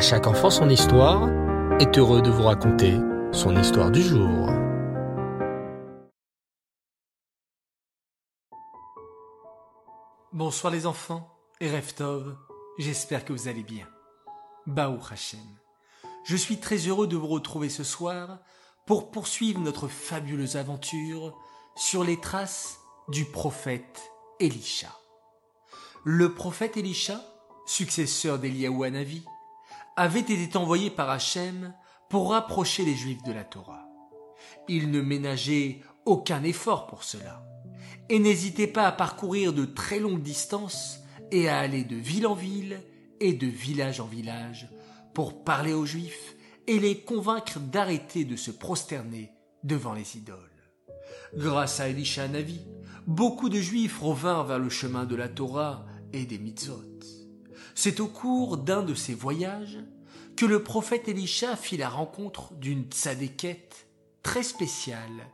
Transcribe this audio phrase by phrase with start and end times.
[0.00, 1.28] Chaque enfant son histoire
[1.78, 2.94] est heureux de vous raconter
[3.32, 4.48] son histoire du jour.
[10.32, 12.34] Bonsoir les enfants et Reftov,
[12.78, 13.86] j'espère que vous allez bien.
[14.66, 15.38] Baou Hachem.
[16.24, 18.38] Je suis très heureux de vous retrouver ce soir
[18.86, 21.38] pour poursuivre notre fabuleuse aventure
[21.76, 22.78] sur les traces
[23.08, 24.00] du prophète
[24.40, 24.96] Elisha.
[26.04, 27.20] Le prophète Elisha,
[27.66, 29.26] successeur d'Eliaou Hanavi,
[30.00, 31.74] avait été envoyé par Hachem
[32.08, 33.86] pour rapprocher les Juifs de la Torah.
[34.66, 37.44] Il ne ménageait aucun effort pour cela
[38.08, 41.00] et n'hésitait pas à parcourir de très longues distances
[41.30, 42.80] et à aller de ville en ville
[43.20, 44.70] et de village en village
[45.12, 46.34] pour parler aux Juifs
[46.66, 49.32] et les convaincre d'arrêter de se prosterner
[49.64, 50.38] devant les idoles.
[51.34, 52.62] Grâce à Elisha Navi,
[53.06, 57.19] beaucoup de Juifs revinrent vers le chemin de la Torah et des mitzvot.
[57.74, 59.78] C'est au cours d'un de ces voyages
[60.36, 63.86] que le prophète Elisha fit la rencontre d'une tzadékette
[64.22, 65.28] très spéciale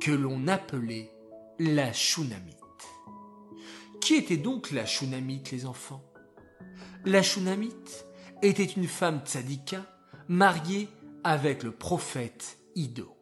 [0.00, 1.10] que l'on appelait
[1.58, 2.56] la Shunamite.
[4.00, 6.02] Qui était donc la Shunamite, les enfants?
[7.04, 8.06] La Shunamite
[8.42, 9.84] était une femme tzadika
[10.28, 10.88] mariée
[11.22, 13.14] avec le prophète Ido.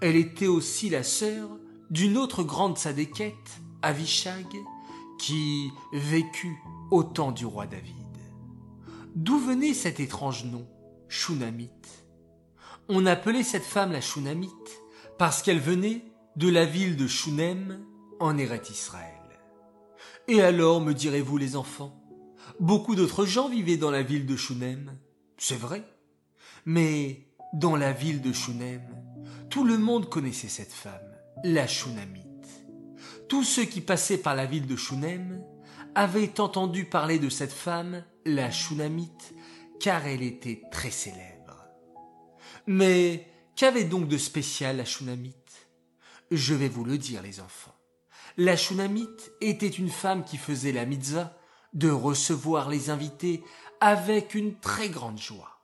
[0.00, 1.48] Elle était aussi la sœur
[1.90, 4.46] d'une autre grande tzadékette, Avishag,
[5.18, 6.58] qui vécut
[6.90, 7.94] au temps du roi David.
[9.14, 10.66] D'où venait cet étrange nom,
[11.08, 12.04] Shunamite?
[12.88, 14.50] On appelait cette femme la Shunamite
[15.18, 16.04] parce qu'elle venait
[16.36, 17.84] de la ville de Shunem
[18.20, 19.12] en Eret Israël.
[20.26, 22.02] Et alors, me direz-vous les enfants,
[22.58, 24.98] beaucoup d'autres gens vivaient dans la ville de Shunem,
[25.36, 25.84] c'est vrai.
[26.64, 28.82] Mais dans la ville de Shunem,
[29.50, 32.24] tout le monde connaissait cette femme, la Shunamite.
[33.28, 35.42] Tous ceux qui passaient par la ville de Shunem
[35.94, 39.34] avaient entendu parler de cette femme, la Shunamite,
[39.80, 41.66] car elle était très célèbre.
[42.66, 45.68] Mais qu'avait donc de spécial la Shunamite?
[46.30, 47.74] Je vais vous le dire, les enfants.
[48.36, 51.36] La Shunamite était une femme qui faisait la mitzvah
[51.72, 53.44] de recevoir les invités
[53.80, 55.60] avec une très grande joie.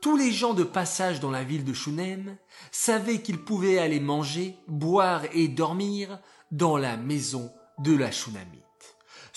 [0.00, 2.36] Tous les gens de passage dans la ville de Shunem
[2.72, 6.18] savaient qu'ils pouvaient aller manger, boire et dormir
[6.50, 8.69] dans la maison de la Shunamite.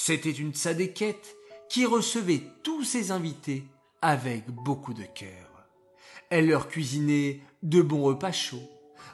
[0.06, 1.38] C'était une tzadékette
[1.70, 3.64] qui recevait tous ses invités
[4.02, 5.66] avec beaucoup de cœur.
[6.30, 8.70] Elle leur cuisinait de bons repas chauds,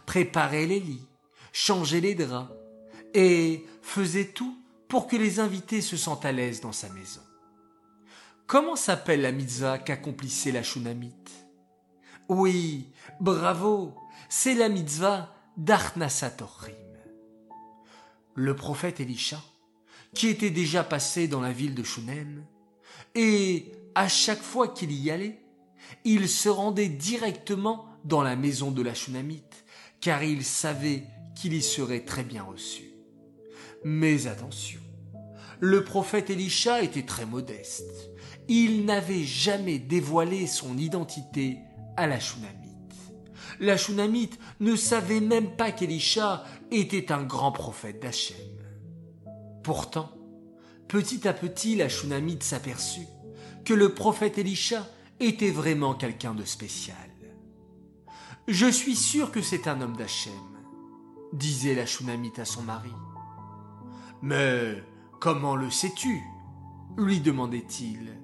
[0.08, 1.08] préparait les lits,
[1.54, 2.52] changeait les draps
[3.14, 4.58] et faisait tout
[4.88, 7.22] pour que les invités se sentent à l'aise dans sa maison.
[8.48, 11.30] Comment s'appelle la mitzvah qu'accomplissait la Shunamite?
[12.30, 12.88] Oui,
[13.20, 13.94] bravo,
[14.28, 16.74] c'est la mitzvah d'Arnasatorim.
[18.34, 19.40] Le prophète Elisha
[20.14, 22.44] qui était déjà passé dans la ville de Shunem,
[23.16, 25.40] et à chaque fois qu'il y allait,
[26.04, 29.66] il se rendait directement dans la maison de la Shunamite,
[30.02, 31.04] car il savait
[31.36, 32.84] qu'il y serait très bien reçu.
[33.84, 34.80] Mais attention,
[35.60, 38.12] le prophète Elisha était très modeste.
[38.48, 41.60] Il n'avait jamais dévoilé son identité
[41.98, 42.60] à la Shunamite.
[43.60, 48.38] La Shunamite ne savait même pas qu'Elisha était un grand prophète d'Hachem.
[49.64, 50.12] Pourtant,
[50.88, 53.08] petit à petit, la Shunamite s'aperçut
[53.66, 54.88] que le prophète Elisha
[55.20, 56.98] était vraiment quelqu'un de spécial.
[58.48, 60.34] Je suis sûr que c'est un homme d'Hachem,
[61.34, 62.94] disait la Shunamite à son mari.
[64.22, 64.84] Mais
[65.20, 66.22] comment le sais-tu?
[66.98, 68.18] lui demandait-il.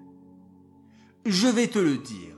[1.25, 2.35] Je vais te le dire.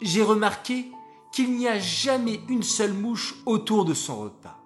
[0.00, 0.90] J'ai remarqué
[1.32, 4.58] qu'il n'y a jamais une seule mouche autour de son repas.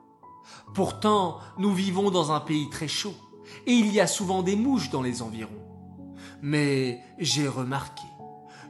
[0.75, 3.15] Pourtant, nous vivons dans un pays très chaud
[3.67, 5.53] et il y a souvent des mouches dans les environs.
[6.43, 8.03] Mais j'ai remarqué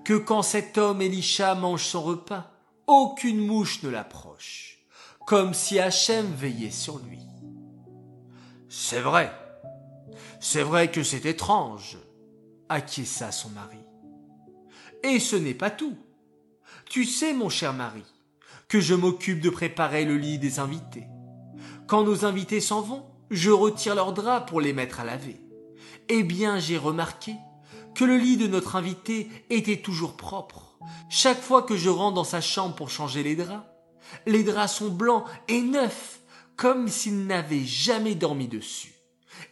[0.04, 2.52] que quand cet homme Elisha mange son repas,
[2.86, 4.78] aucune mouche ne l'approche,
[5.26, 7.18] comme si Hachem veillait sur lui.
[8.68, 9.32] C'est vrai,
[10.40, 11.98] c'est vrai que c'est étrange,
[12.68, 13.78] acquiesça son mari.
[15.02, 15.96] Et ce n'est pas tout.
[16.88, 18.04] Tu sais, mon cher mari,
[18.68, 21.06] que je m'occupe de préparer le lit des invités.
[21.86, 25.40] Quand nos invités s'en vont, je retire leurs draps pour les mettre à laver.
[26.08, 27.34] Eh bien, j'ai remarqué
[27.94, 30.78] que le lit de notre invité était toujours propre.
[31.08, 33.66] Chaque fois que je rentre dans sa chambre pour changer les draps,
[34.26, 36.20] les draps sont blancs et neufs,
[36.56, 38.94] comme s'il n'avait jamais dormi dessus.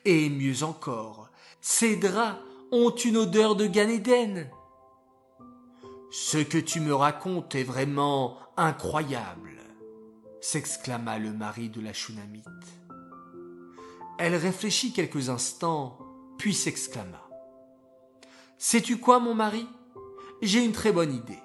[0.05, 1.29] Et mieux encore,
[1.61, 2.39] ces draps
[2.71, 4.49] ont une odeur de Ganéden.
[6.11, 9.51] Ce que tu me racontes est vraiment incroyable,
[10.41, 12.45] s'exclama le mari de la Shunamite.
[14.19, 15.99] Elle réfléchit quelques instants,
[16.39, 17.29] puis s'exclama.
[18.59, 19.67] Sais-tu quoi, mon mari?
[20.41, 21.41] J'ai une très bonne idée.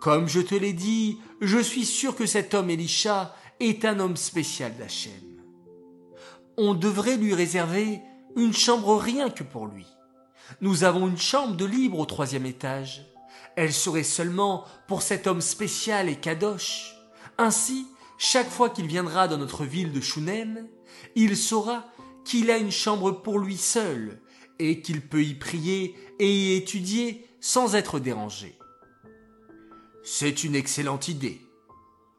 [0.00, 4.16] Comme je te l'ai dit, je suis sûr que cet homme Elisha est un homme
[4.16, 5.42] spécial d'Hachem.
[6.56, 8.00] On devrait lui réserver
[8.36, 9.86] une chambre rien que pour lui.
[10.60, 13.06] Nous avons une chambre de libre au troisième étage.
[13.56, 16.94] Elle serait seulement pour cet homme spécial et kadosh.
[17.36, 20.68] Ainsi, chaque fois qu'il viendra dans notre ville de Shunem,
[21.14, 21.90] il saura
[22.24, 24.20] qu'il a une chambre pour lui seul
[24.58, 28.58] et qu'il peut y prier et y étudier sans être dérangé.
[30.02, 31.40] C'est une excellente idée,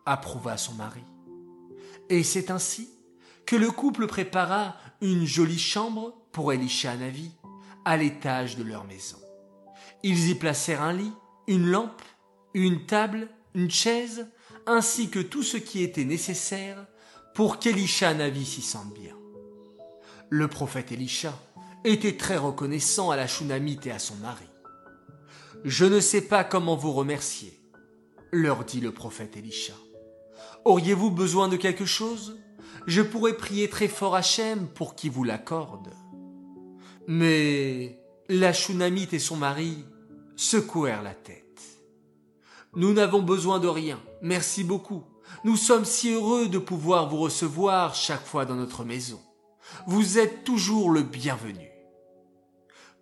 [0.05, 1.03] approuva son mari.
[2.09, 2.89] Et c'est ainsi
[3.45, 7.31] que le couple prépara une jolie chambre pour Elisha Navi
[7.85, 9.17] à l'étage de leur maison.
[10.03, 11.13] Ils y placèrent un lit,
[11.47, 12.01] une lampe,
[12.53, 14.27] une table, une chaise,
[14.65, 16.85] ainsi que tout ce qui était nécessaire
[17.33, 19.15] pour qu'Elisha Navi s'y sente bien.
[20.29, 21.33] Le prophète Elisha
[21.83, 24.45] était très reconnaissant à la Shunamite et à son mari.
[25.63, 27.59] Je ne sais pas comment vous remercier,
[28.31, 29.73] leur dit le prophète Elisha.
[30.65, 32.39] Auriez-vous besoin de quelque chose?
[32.87, 35.89] Je pourrais prier très fort Hachem pour qu'il vous l'accorde.
[37.07, 37.99] Mais
[38.29, 39.85] la Shunamite et son mari
[40.35, 41.61] secouèrent la tête.
[42.75, 45.03] Nous n'avons besoin de rien, merci beaucoup.
[45.43, 49.19] Nous sommes si heureux de pouvoir vous recevoir chaque fois dans notre maison.
[49.87, 51.69] Vous êtes toujours le bienvenu.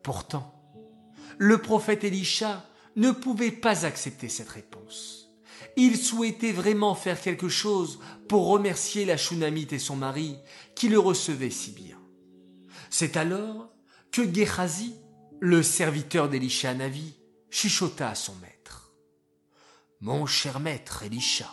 [0.03, 0.53] Pourtant,
[1.37, 2.65] le prophète Elisha
[2.95, 5.29] ne pouvait pas accepter cette réponse.
[5.75, 10.37] Il souhaitait vraiment faire quelque chose pour remercier la Shunamite et son mari
[10.75, 11.97] qui le recevaient si bien.
[12.89, 13.69] C'est alors
[14.11, 14.95] que Gehazi,
[15.39, 17.15] le serviteur d'Elisha Navi,
[17.49, 18.93] chuchota à son maître.
[20.01, 21.49] Mon cher maître Elisha,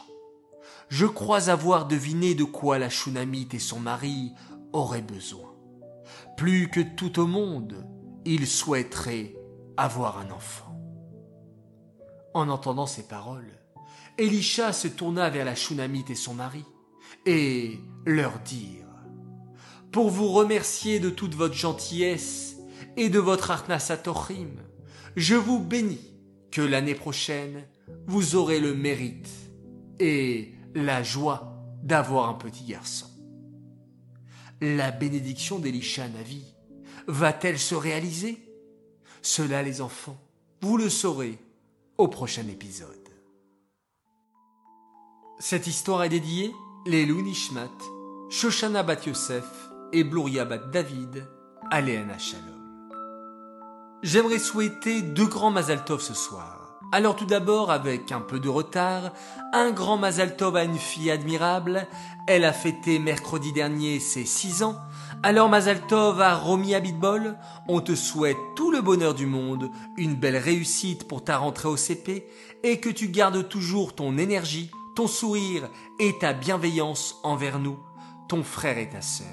[0.89, 4.33] je crois avoir deviné de quoi la Shunamite et son mari
[4.73, 5.55] auraient besoin.
[6.37, 7.87] Plus que tout au monde,
[8.25, 9.35] ils souhaiteraient
[9.77, 10.81] avoir un enfant.
[12.35, 13.53] En entendant ces paroles,
[14.19, 16.65] Elisha se tourna vers la Shunamite et son mari,
[17.25, 18.87] et leur dire
[19.93, 22.57] Pour vous remercier de toute votre gentillesse
[22.97, 24.51] et de votre Arnasatochim,
[25.17, 26.15] je vous bénis
[26.51, 27.65] que l'année prochaine,
[28.07, 29.31] vous aurez le mérite
[29.99, 33.07] et la joie d'avoir un petit garçon.
[34.61, 36.45] La bénédiction d'Elisha Navi
[37.09, 38.39] va-t-elle se réaliser?
[39.23, 40.19] Cela, les enfants,
[40.61, 41.39] vous le saurez
[41.97, 42.91] au prochain épisode.
[45.39, 46.53] Cette histoire est dédiée
[46.87, 47.71] les Nishmat,
[48.31, 51.27] Shoshana Bat Yosef et Bluria Bat David
[51.71, 51.81] à
[52.19, 52.45] Shalom.
[54.03, 56.66] J'aimerais souhaiter deux grands Mazal Tov ce soir.
[56.97, 59.13] Alors tout d'abord, avec un peu de retard,
[59.53, 61.87] un grand Mazal Tov à une fille admirable.
[62.27, 64.77] Elle a fêté mercredi dernier ses six ans.
[65.23, 66.75] Alors Mazal Tov à Romy
[67.69, 71.77] on te souhaite tout le bonheur du monde, une belle réussite pour ta rentrée au
[71.77, 72.27] CP,
[72.63, 75.69] et que tu gardes toujours ton énergie, ton sourire
[76.01, 77.79] et ta bienveillance envers nous,
[78.27, 79.27] ton frère et ta sœur.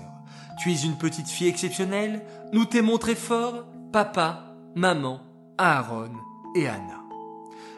[0.62, 3.64] Tu es une petite fille exceptionnelle, nous t'aimons très fort,
[3.94, 5.22] papa, maman,
[5.58, 6.12] Aaron
[6.58, 7.03] et Anna.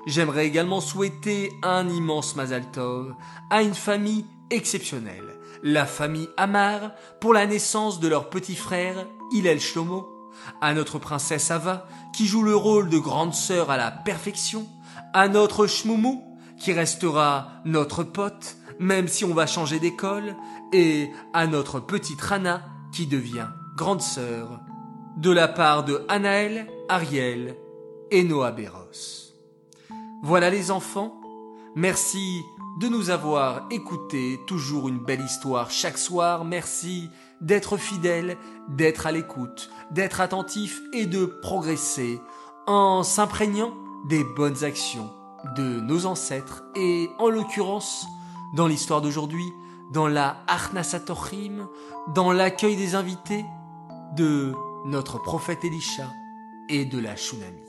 [0.06, 3.16] J'aimerais également souhaiter un immense Mazal Tov
[3.50, 9.60] à une famille exceptionnelle, la famille Amar, pour la naissance de leur petit frère, Hillel
[9.60, 10.07] Shlomo,
[10.62, 14.68] à notre princesse Ava, qui joue le rôle de grande sœur à la perfection,
[15.14, 16.24] à notre Shmoumou,
[16.59, 20.35] qui restera notre pote, même si on va changer d'école,
[20.71, 22.62] et à notre petite Rana,
[22.94, 24.59] qui devient grande sœur,
[25.18, 27.56] de la part de Anaël, Ariel
[28.12, 29.24] et Noah Béros.
[30.27, 31.21] Voilà les enfants,
[31.75, 32.41] merci
[32.79, 38.35] de nous avoir écoutés, toujours une belle histoire chaque soir, merci d'être fidèles,
[38.67, 42.19] d'être à l'écoute, d'être attentifs et de progresser
[42.65, 43.75] en s'imprégnant
[44.09, 45.11] des bonnes actions
[45.55, 48.07] de nos ancêtres et en l'occurrence
[48.55, 49.53] dans l'histoire d'aujourd'hui,
[49.94, 51.69] dans la Arnasatochim,
[52.15, 53.45] dans l'accueil des invités
[54.15, 54.55] de
[54.87, 56.09] notre prophète Elisha
[56.67, 57.61] et de la Shunamite.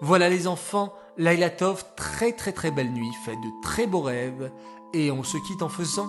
[0.00, 4.52] Voilà les enfants, Laila Tov, très très très belle nuit, faites de très beaux rêves,
[4.94, 6.08] et on se quitte en faisant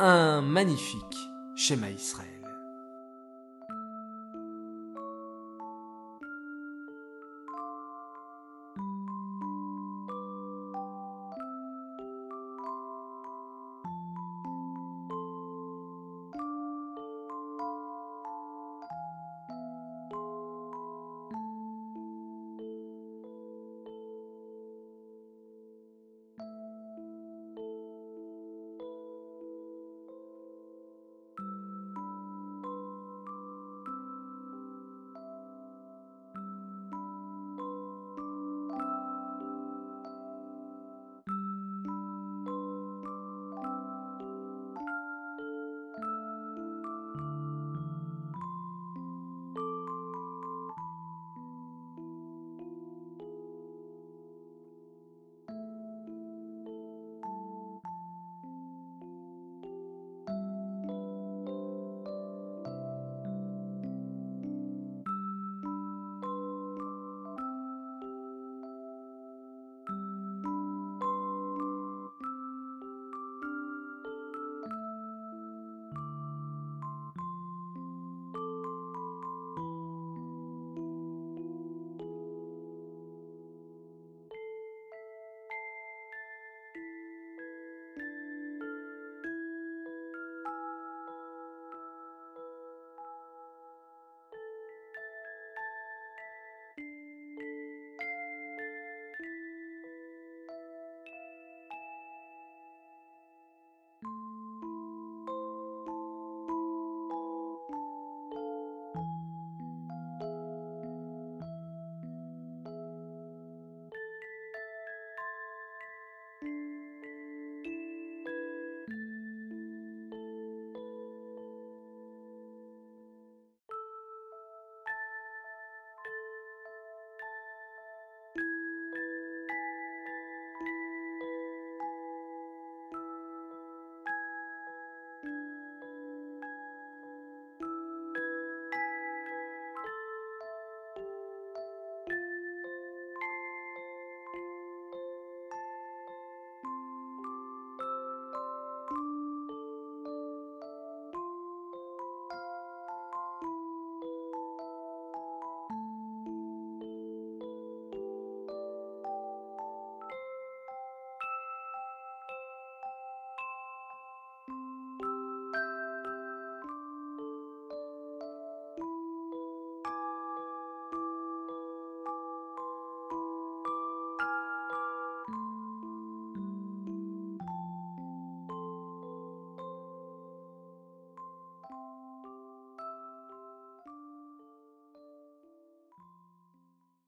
[0.00, 1.16] un magnifique
[1.56, 2.33] schéma Israël.